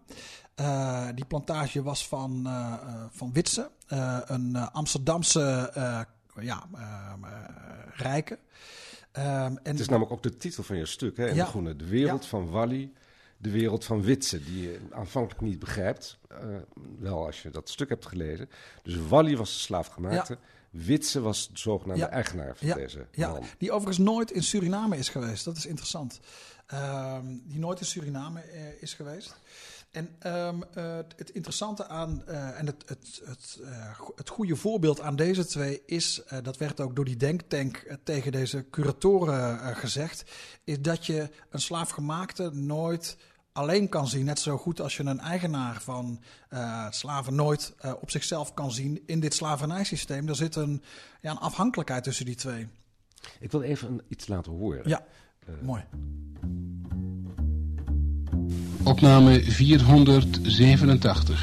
[1.15, 2.47] die plantage was van,
[3.11, 3.71] van Witse,
[4.25, 5.71] een Amsterdamse
[6.39, 7.25] ja, ehm,
[7.93, 8.39] rijke.
[9.11, 11.75] en het is namelijk ook de titel van je stuk, hè, in ja, de groene.
[11.75, 12.29] De wereld ja.
[12.29, 12.91] van Wally
[13.37, 16.17] de wereld van Witse, die je aanvankelijk niet begrijpt.
[16.31, 16.37] Uh,
[16.99, 18.49] wel als je dat stuk hebt gelezen.
[18.83, 20.33] Dus Wally was de slaafgemaakte.
[20.33, 20.39] Ja.
[20.69, 22.09] Witse was de zogenaamde ja.
[22.09, 22.75] eigenaar van ja.
[22.75, 23.31] deze ja.
[23.31, 23.43] man.
[23.57, 25.45] Die overigens nooit in Suriname is geweest.
[25.45, 26.19] Dat is interessant.
[26.73, 29.35] Uh, die nooit in Suriname uh, is geweest.
[29.91, 35.01] En um, uh, het interessante aan, uh, en het, het, het, uh, het goede voorbeeld
[35.01, 40.31] aan deze twee is, dat werd ook door die denktank tegen deze curatoren gezegd,
[40.63, 43.17] is dat je een slaafgemaakte nooit
[43.51, 44.25] alleen kan zien.
[44.25, 46.21] Net zo goed als je een eigenaar van
[46.89, 50.27] slaven nooit op zichzelf kan zien in dit slavernijsysteem.
[50.27, 50.83] Er zit een,
[51.21, 52.67] ja, een afhankelijkheid tussen die twee.
[53.39, 54.89] Ik wil even iets laten horen.
[54.89, 55.05] Ja,
[55.61, 55.83] mooi.
[58.87, 61.35] Opname 487.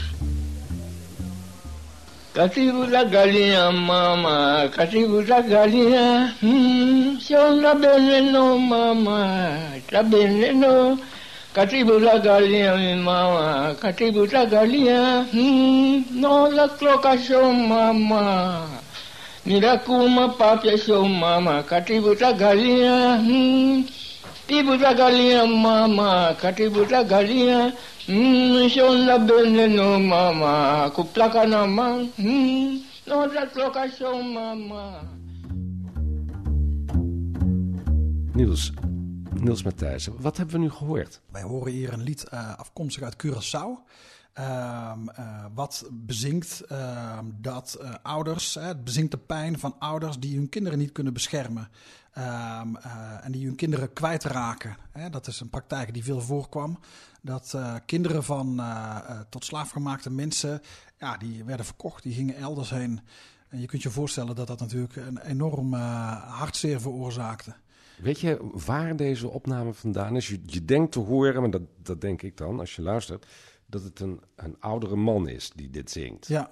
[2.34, 7.18] Katibu la galinha, mama, katibu la galinha, hum.
[7.20, 9.58] Shona beneno mama,
[9.90, 10.98] tabeneno.
[11.54, 15.24] Katibu la galia mama, katibu la galia.
[15.30, 18.66] Hmm, no la cloca show mama.
[19.46, 23.18] Mirakuma papia show mama, katibu la galia.
[23.20, 23.84] Hmm,
[24.46, 27.72] tibu la galia mama, katibu la galia.
[28.06, 32.10] Hmm, shona beneno mama, kuplaka na man.
[32.16, 35.00] Hmm, no la cloca show mama.
[38.34, 38.72] Niels,
[39.40, 41.20] Niels Matthijssen, wat hebben we nu gehoord?
[41.32, 43.82] Wij horen hier een lied uh, afkomstig uit Curaçao.
[44.38, 50.48] Um, uh, wat bezingt uh, dat ouders, het bezingt de pijn van ouders die hun
[50.48, 51.68] kinderen niet kunnen beschermen.
[52.18, 52.76] Um,
[53.22, 54.76] en die hun kinderen kwijtraken.
[54.90, 55.10] Hè?
[55.10, 56.78] Dat is een praktijk die veel voorkwam.
[57.22, 58.62] Dat kinderen van
[59.28, 60.60] tot slaafgemaakte mensen,
[60.98, 63.00] ja, die werden verkocht, die gingen elders heen.
[63.48, 67.54] En je kunt je voorstellen dat dat natuurlijk een enorm hartzeer veroorzaakte.
[68.02, 70.28] Weet je waar deze opname vandaan is?
[70.28, 73.26] Je, je denkt te horen, maar dat, dat denk ik dan als je luistert,
[73.74, 76.26] dat het een, een oudere man is die dit zingt.
[76.26, 76.50] Ja.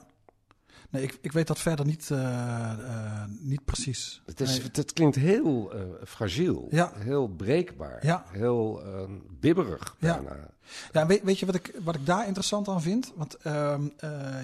[0.91, 4.23] Nee, ik, ik weet dat verder niet, uh, uh, niet precies.
[4.27, 4.69] Het, is, nee.
[4.73, 6.93] het klinkt heel uh, fragiel, ja.
[6.95, 8.25] heel breekbaar, ja.
[8.31, 8.83] heel
[9.41, 10.35] bibberig bijna.
[10.35, 10.51] Ja.
[10.93, 13.13] Ja, weet, weet je wat ik, wat ik daar interessant aan vind?
[13.17, 13.79] Want uh,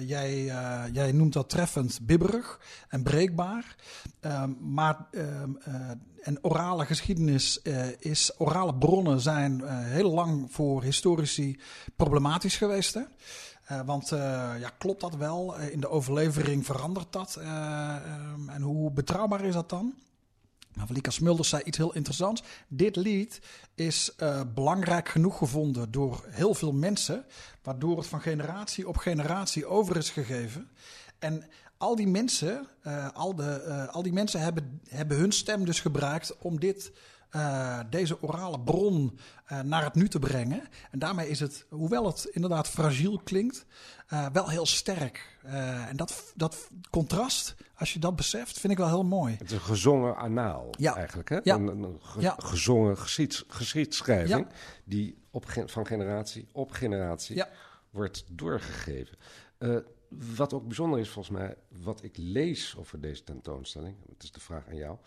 [0.05, 0.43] jij,
[0.91, 3.75] jij noemt dat treffend bibberig en breekbaar.
[4.59, 5.51] maar ehm,
[6.21, 7.61] en orale geschiedenis
[7.99, 11.59] is, orale bronnen zijn heel lang voor historici
[11.95, 12.93] problematisch geweest.
[12.93, 13.01] Hè?
[13.71, 14.09] Uh, want
[14.59, 15.55] ja, klopt dat wel?
[15.55, 17.35] In de overlevering verandert dat?
[17.35, 19.93] Um, en hoe betrouwbaar is dat dan?
[20.73, 22.43] Maar Valika Smulders zei iets heel interessants.
[22.67, 23.41] Dit lied
[23.75, 24.15] is
[24.53, 27.25] belangrijk genoeg gevonden door heel veel mensen,
[27.63, 30.69] waardoor het van generatie op generatie over is gegeven.
[31.19, 31.45] En
[31.79, 32.67] al die mensen,
[33.13, 36.91] al, de, al die mensen hebben, hebben hun stem dus gebruikt om dit
[37.35, 39.19] uh, deze orale bron
[39.63, 40.61] naar het nu te brengen.
[40.91, 43.65] En daarmee is het, hoewel het inderdaad fragiel klinkt,
[44.33, 45.37] wel heel sterk.
[45.87, 49.35] en dat, dat contrast, als je dat beseft, vind ik wel heel mooi.
[49.37, 50.95] Het is een gezongen anaal ja.
[50.95, 51.39] eigenlijk, hè?
[51.43, 51.55] Ja.
[51.55, 52.35] Een, een ge ja.
[52.37, 54.47] gezongen geschieds, geschiedschrijving
[54.83, 57.43] die op van generatie op generatie
[57.89, 59.17] wordt doorgegeven.
[60.35, 64.39] Wat ook bijzonder is volgens mij, wat ik lees over deze tentoonstelling, het is de
[64.39, 64.97] vraag aan jou...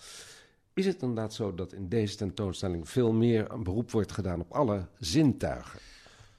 [0.75, 4.53] Is het inderdaad zo dat in deze tentoonstelling veel meer een beroep wordt gedaan op
[4.53, 5.81] alle zintuigen?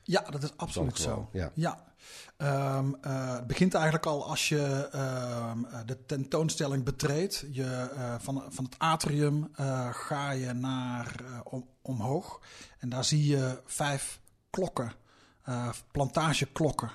[0.04, 1.30] Ja, dat is absoluut zo.
[1.32, 1.52] Ja.
[1.54, 1.94] ja.
[2.78, 5.52] Um, uh, het begint eigenlijk al als je uh,
[5.86, 7.46] de tentoonstelling betreedt.
[7.52, 9.52] Je, uh, van, van het atrium
[9.92, 12.42] ga je naar om, omhoog.
[12.80, 14.94] En daar zie je vijf klokken,
[15.92, 16.92] plantageklokken.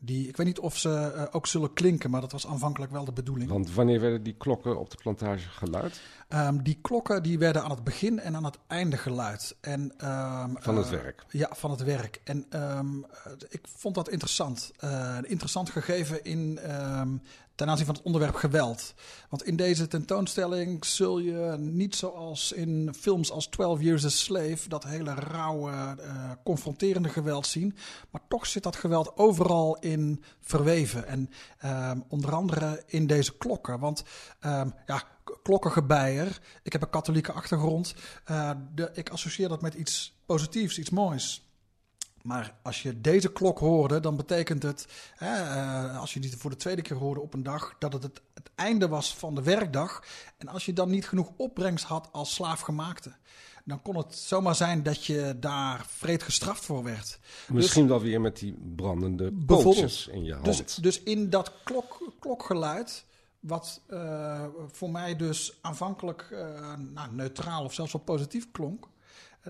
[0.00, 3.04] Die, ik weet niet of ze uh, ook zullen klinken, maar dat was aanvankelijk wel
[3.04, 3.50] de bedoeling.
[3.50, 6.00] Want wanneer werden die klokken op de plantage geluid?
[6.28, 9.56] Um, die klokken die werden aan het begin en aan het einde geluid.
[9.60, 11.24] En, um, van het uh, werk?
[11.30, 12.20] Ja, van het werk.
[12.24, 12.46] En
[12.78, 13.06] um,
[13.48, 14.72] ik vond dat interessant.
[14.84, 16.58] Uh, een interessant gegeven in,
[17.58, 18.94] ten aanzien van het onderwerp geweld.
[19.28, 24.68] Want in deze tentoonstelling zul je niet zoals in films als 12 Years a Slave...
[24.68, 27.76] dat hele rauwe, uh, confronterende geweld zien.
[28.10, 31.06] Maar toch zit dat geweld overal in verweven.
[31.06, 31.30] En
[31.64, 33.78] um, onder andere in deze klokken.
[33.78, 34.04] Want
[34.46, 35.02] um, ja,
[35.42, 37.94] klokkengebeier, ik heb een katholieke achtergrond.
[38.30, 41.47] Uh, de, ik associeer dat met iets positiefs, iets moois.
[42.22, 44.86] Maar als je deze klok hoorde, dan betekent het,
[45.22, 48.20] uh, als je die voor de tweede keer hoorde op een dag, dat het, het
[48.38, 50.04] het einde was van de werkdag.
[50.36, 53.12] En als je dan niet genoeg opbrengst had als slaafgemaakte,
[53.64, 57.18] dan kon het zomaar zijn dat je daar vreed gestraft voor werd.
[57.48, 60.44] Misschien dus, wel weer met die brandende pootjes in je hand.
[60.44, 63.04] Dus, dus in dat klok, klokgeluid,
[63.40, 68.88] wat uh, voor mij dus aanvankelijk uh, nou, neutraal of zelfs wel positief klonk,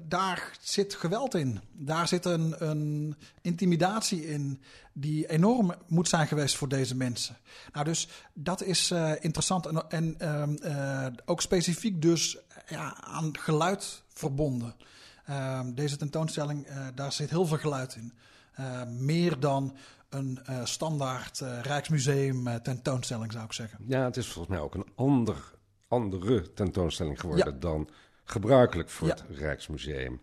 [0.02, 1.60] daar zit geweld in.
[1.72, 7.36] Daar zit een, een, intimidatie in die enorm moet zijn geweest voor deze mensen.
[7.72, 10.16] Nou, dus dat is uh, interessant en, en
[10.62, 14.74] uh, ook specifiek dus ja, aan geluid verbonden.
[15.30, 18.12] Uh, deze tentoonstelling, daar zit heel veel geluid in.
[18.88, 19.76] meer dan
[20.08, 23.78] een standaard Rijksmuseum tentoonstelling zou ik zeggen.
[23.86, 25.54] Ja, het is volgens mij ook een ander,
[25.88, 27.58] andere tentoonstelling geworden ja.
[27.58, 27.88] dan
[28.30, 29.14] gebruikelijk voor Ja.
[29.14, 30.20] het Rijksmuseum.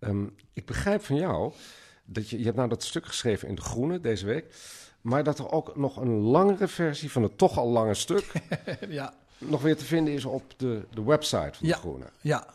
[0.00, 1.52] Um, ik begrijp van jou
[2.04, 4.54] dat je, je hebt nou dat stuk geschreven in De Groene deze week,
[5.00, 8.32] maar dat er ook nog een langere versie van het toch al lange stuk
[8.88, 9.14] ja.
[9.38, 11.74] nog weer te vinden is op de, de website van Ja.
[11.74, 12.06] De Groene.
[12.20, 12.46] Ja.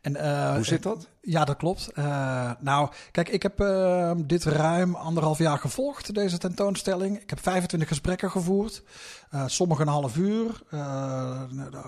[0.00, 1.08] En, uh, Hoe zit dat?
[1.20, 1.90] Ja, dat klopt.
[1.94, 7.20] Uh, nou, kijk, ik heb uh, dit ruim anderhalf jaar gevolgd, deze tentoonstelling.
[7.20, 8.82] Ik heb 25 gesprekken gevoerd.
[9.46, 10.62] sommige een half uur,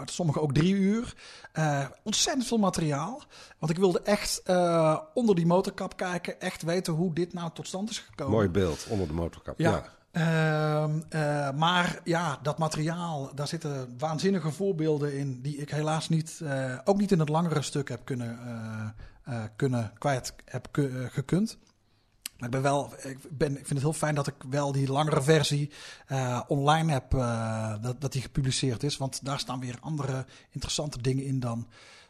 [0.05, 1.14] sommige ook drie uur.
[2.03, 3.22] ontzettend veel materiaal.
[3.59, 4.42] Want ik wilde echt
[5.14, 8.35] onder die motorkap kijken, echt weten hoe dit nou tot stand is gekomen.
[8.35, 9.59] Mooi beeld, onder de motorkap.
[9.59, 9.70] ja.
[9.70, 9.94] ja.
[10.16, 16.40] Uh, uh, maar ja, dat materiaal, daar zitten waanzinnige voorbeelden in die ik helaas niet,
[16.42, 18.38] uh, ook niet in het langere stuk heb kunnen,
[19.57, 20.68] kunnen kwijt heb
[21.09, 21.59] gekund.
[22.37, 24.92] Maar ik ben wel, ik, ben, ik vind het heel fijn dat ik wel die
[24.92, 25.70] langere versie
[26.46, 27.11] online heb,
[27.83, 28.96] dat, dat die gepubliceerd is.
[28.96, 31.66] Want daar staan weer andere interessante dingen in dan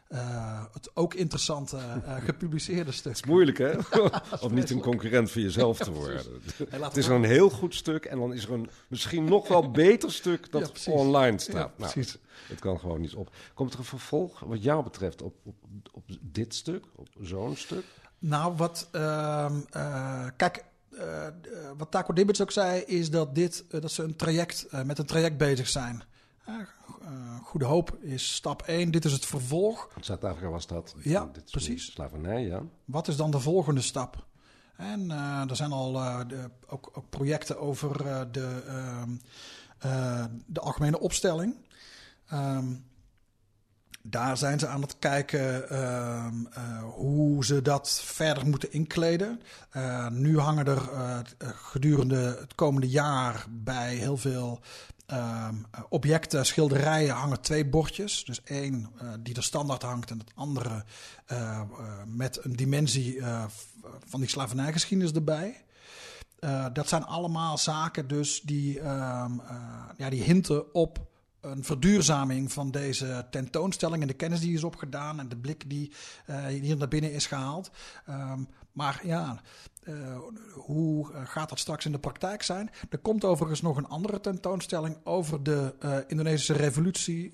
[0.09, 3.15] uh, het ook interessante uh, gepubliceerde stuk.
[3.15, 3.71] Het is moeilijk, hè?
[4.45, 6.23] Om niet een concurrent voor jezelf te worden.
[6.69, 10.11] het is een heel goed stuk en dan is er een misschien nog wel beter
[10.11, 11.53] stuk dat ja, online staat.
[11.53, 12.17] Ja, nou, precies.
[12.47, 13.31] het kan gewoon niet op.
[13.53, 15.55] Komt er een vervolg wat jou betreft op, op,
[15.91, 17.83] op dit stuk, op zo'n stuk?
[18.19, 18.87] Nou, wat...
[18.91, 19.51] Uh,
[20.35, 20.65] kijk...
[20.91, 21.27] Uh,
[21.77, 25.37] wat Taco Dibbets ook zei, is dat, dit, dat ze een traject, met een traject
[25.37, 26.03] bezig zijn.
[27.57, 28.91] Goede Hoop is stap 1.
[28.91, 29.89] Dit is het vervolg.
[30.01, 30.95] Zuid-Afrika was dat.
[31.03, 31.91] Ja, dit precies.
[31.91, 32.61] Slavernij, ja.
[32.85, 34.25] Wat is dan de volgende stap?
[34.75, 37.97] En uh, er zijn al uh, de, ook, ook, projecten over
[38.31, 41.55] de, ehm, de algemene opstelling.
[42.33, 42.85] Um,
[44.01, 49.41] daar zijn ze aan het kijken uh, uh, hoe ze dat verder moeten inkleden.
[49.73, 50.81] Uh, nu hangen er
[51.39, 54.61] gedurende het komende jaar bij heel veel
[55.11, 55.47] uh,
[55.89, 58.25] objecten, schilderijen hangen twee bordjes.
[58.25, 60.83] Dus één uh, die er standaard hangt en het andere
[61.31, 61.61] uh,
[62.05, 63.21] met een dimensie
[64.05, 65.63] van die slavernijgeschiedenis erbij.
[66.73, 69.31] dat zijn allemaal zaken dus die, ehm,
[69.97, 71.06] ja, die hinten op
[71.41, 75.91] een verduurzaming van deze tentoonstelling en de kennis die is opgedaan en de blik die
[76.49, 77.71] hier naar binnen is gehaald.
[78.09, 78.47] Um,
[78.77, 79.41] maar ja,
[79.83, 80.17] uh,
[80.53, 82.69] hoe eh, gaat dat straks in de praktijk zijn?
[82.89, 85.75] Er komt overigens nog een andere tentoonstelling over de
[86.07, 87.33] Indonesische revolutie,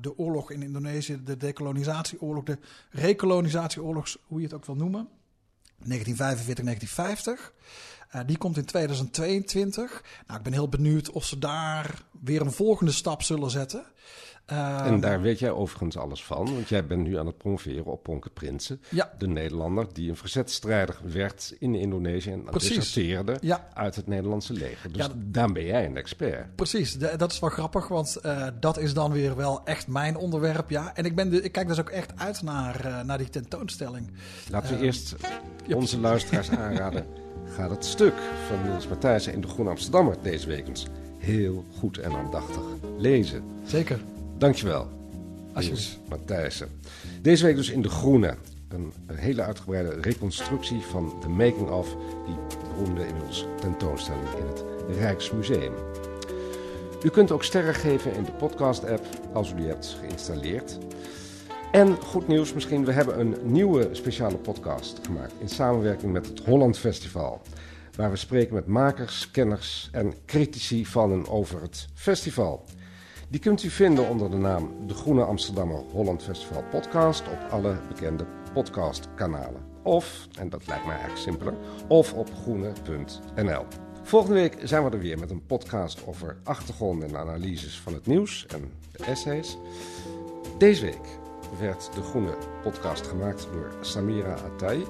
[0.00, 2.58] de oorlog in Indonesië, de decolonisatieoorlog, de
[2.90, 5.08] rekolonisatieoorlog, hoe je het ook wil noemen.
[5.84, 7.52] 1945,
[8.10, 8.26] 1950.
[8.26, 10.02] die komt in 2022.
[10.26, 13.84] Nou, ik ben heel benieuwd of ze daar weer een volgende stap zullen zetten.
[14.52, 17.84] Uh, en daar weet jij overigens alles van, want jij bent nu aan het promoveren
[17.84, 18.80] op Ponke Prinsen.
[18.88, 19.12] Ja.
[19.18, 23.68] De Nederlander die een verzetstrijder werd in Indonesië en deserteerde ja.
[23.74, 24.92] uit het Nederlandse leger.
[24.92, 26.56] Dus ja, daar ben jij een expert.
[26.56, 30.70] Precies, dat is wel grappig, want uh, dat is dan weer wel echt mijn onderwerp.
[30.70, 30.94] Ja.
[30.94, 34.10] En ik, ben de, ik kijk dus ook echt uit naar, uh, naar die tentoonstelling.
[34.50, 35.16] Laten we eerst
[35.74, 37.06] onze luisteraars aanraden.
[37.54, 38.14] Gaat het stuk
[38.48, 40.86] van Niels Matthijssen in de Groene Amsterdammer deze week eens
[41.18, 42.62] heel goed en aandachtig
[42.98, 43.42] lezen.
[43.66, 44.00] Zeker.
[44.38, 44.88] Dankjewel.
[45.52, 45.98] Alsjeblieft.
[46.08, 46.68] Matthijssen.
[47.22, 48.34] Deze week dus in De Groene.
[48.68, 51.96] Een, hele uitgebreide reconstructie van de making-of...
[52.26, 54.64] die beroemde inmiddels tentoonstelling in het
[54.98, 55.72] Rijksmuseum.
[57.02, 60.78] U kunt ook sterren geven in de podcast-app als u die hebt geïnstalleerd.
[61.72, 65.32] En goed nieuws misschien, we hebben een nieuwe speciale podcast gemaakt...
[65.38, 67.40] in samenwerking met het Holland Festival...
[67.96, 72.64] waar we spreken met makers, kenners en critici van en over het festival...
[73.30, 77.76] Die kunt u vinden onder de naam De Groene Amsterdammer Holland Festival Podcast op alle
[77.88, 79.62] bekende podcastkanalen.
[79.82, 81.54] Of, en dat lijkt mij eigenlijk simpeler,
[81.88, 83.64] of op groene.nl.
[84.02, 88.06] Volgende week zijn we er weer met een podcast over achtergronden en analyses van het
[88.06, 89.56] nieuws en de essays.
[90.58, 91.17] Deze week
[91.58, 94.84] werd de Groene podcast gemaakt door Samira Atay,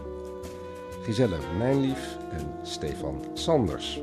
[1.02, 4.00] Giselle Mijnlief en Stefan Sanders.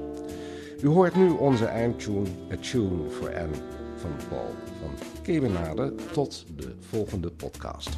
[0.81, 3.55] U hoort nu onze eindtune, A Tune for Anne
[3.95, 5.93] van Paul van Kebenade.
[6.11, 7.89] Tot de volgende podcast.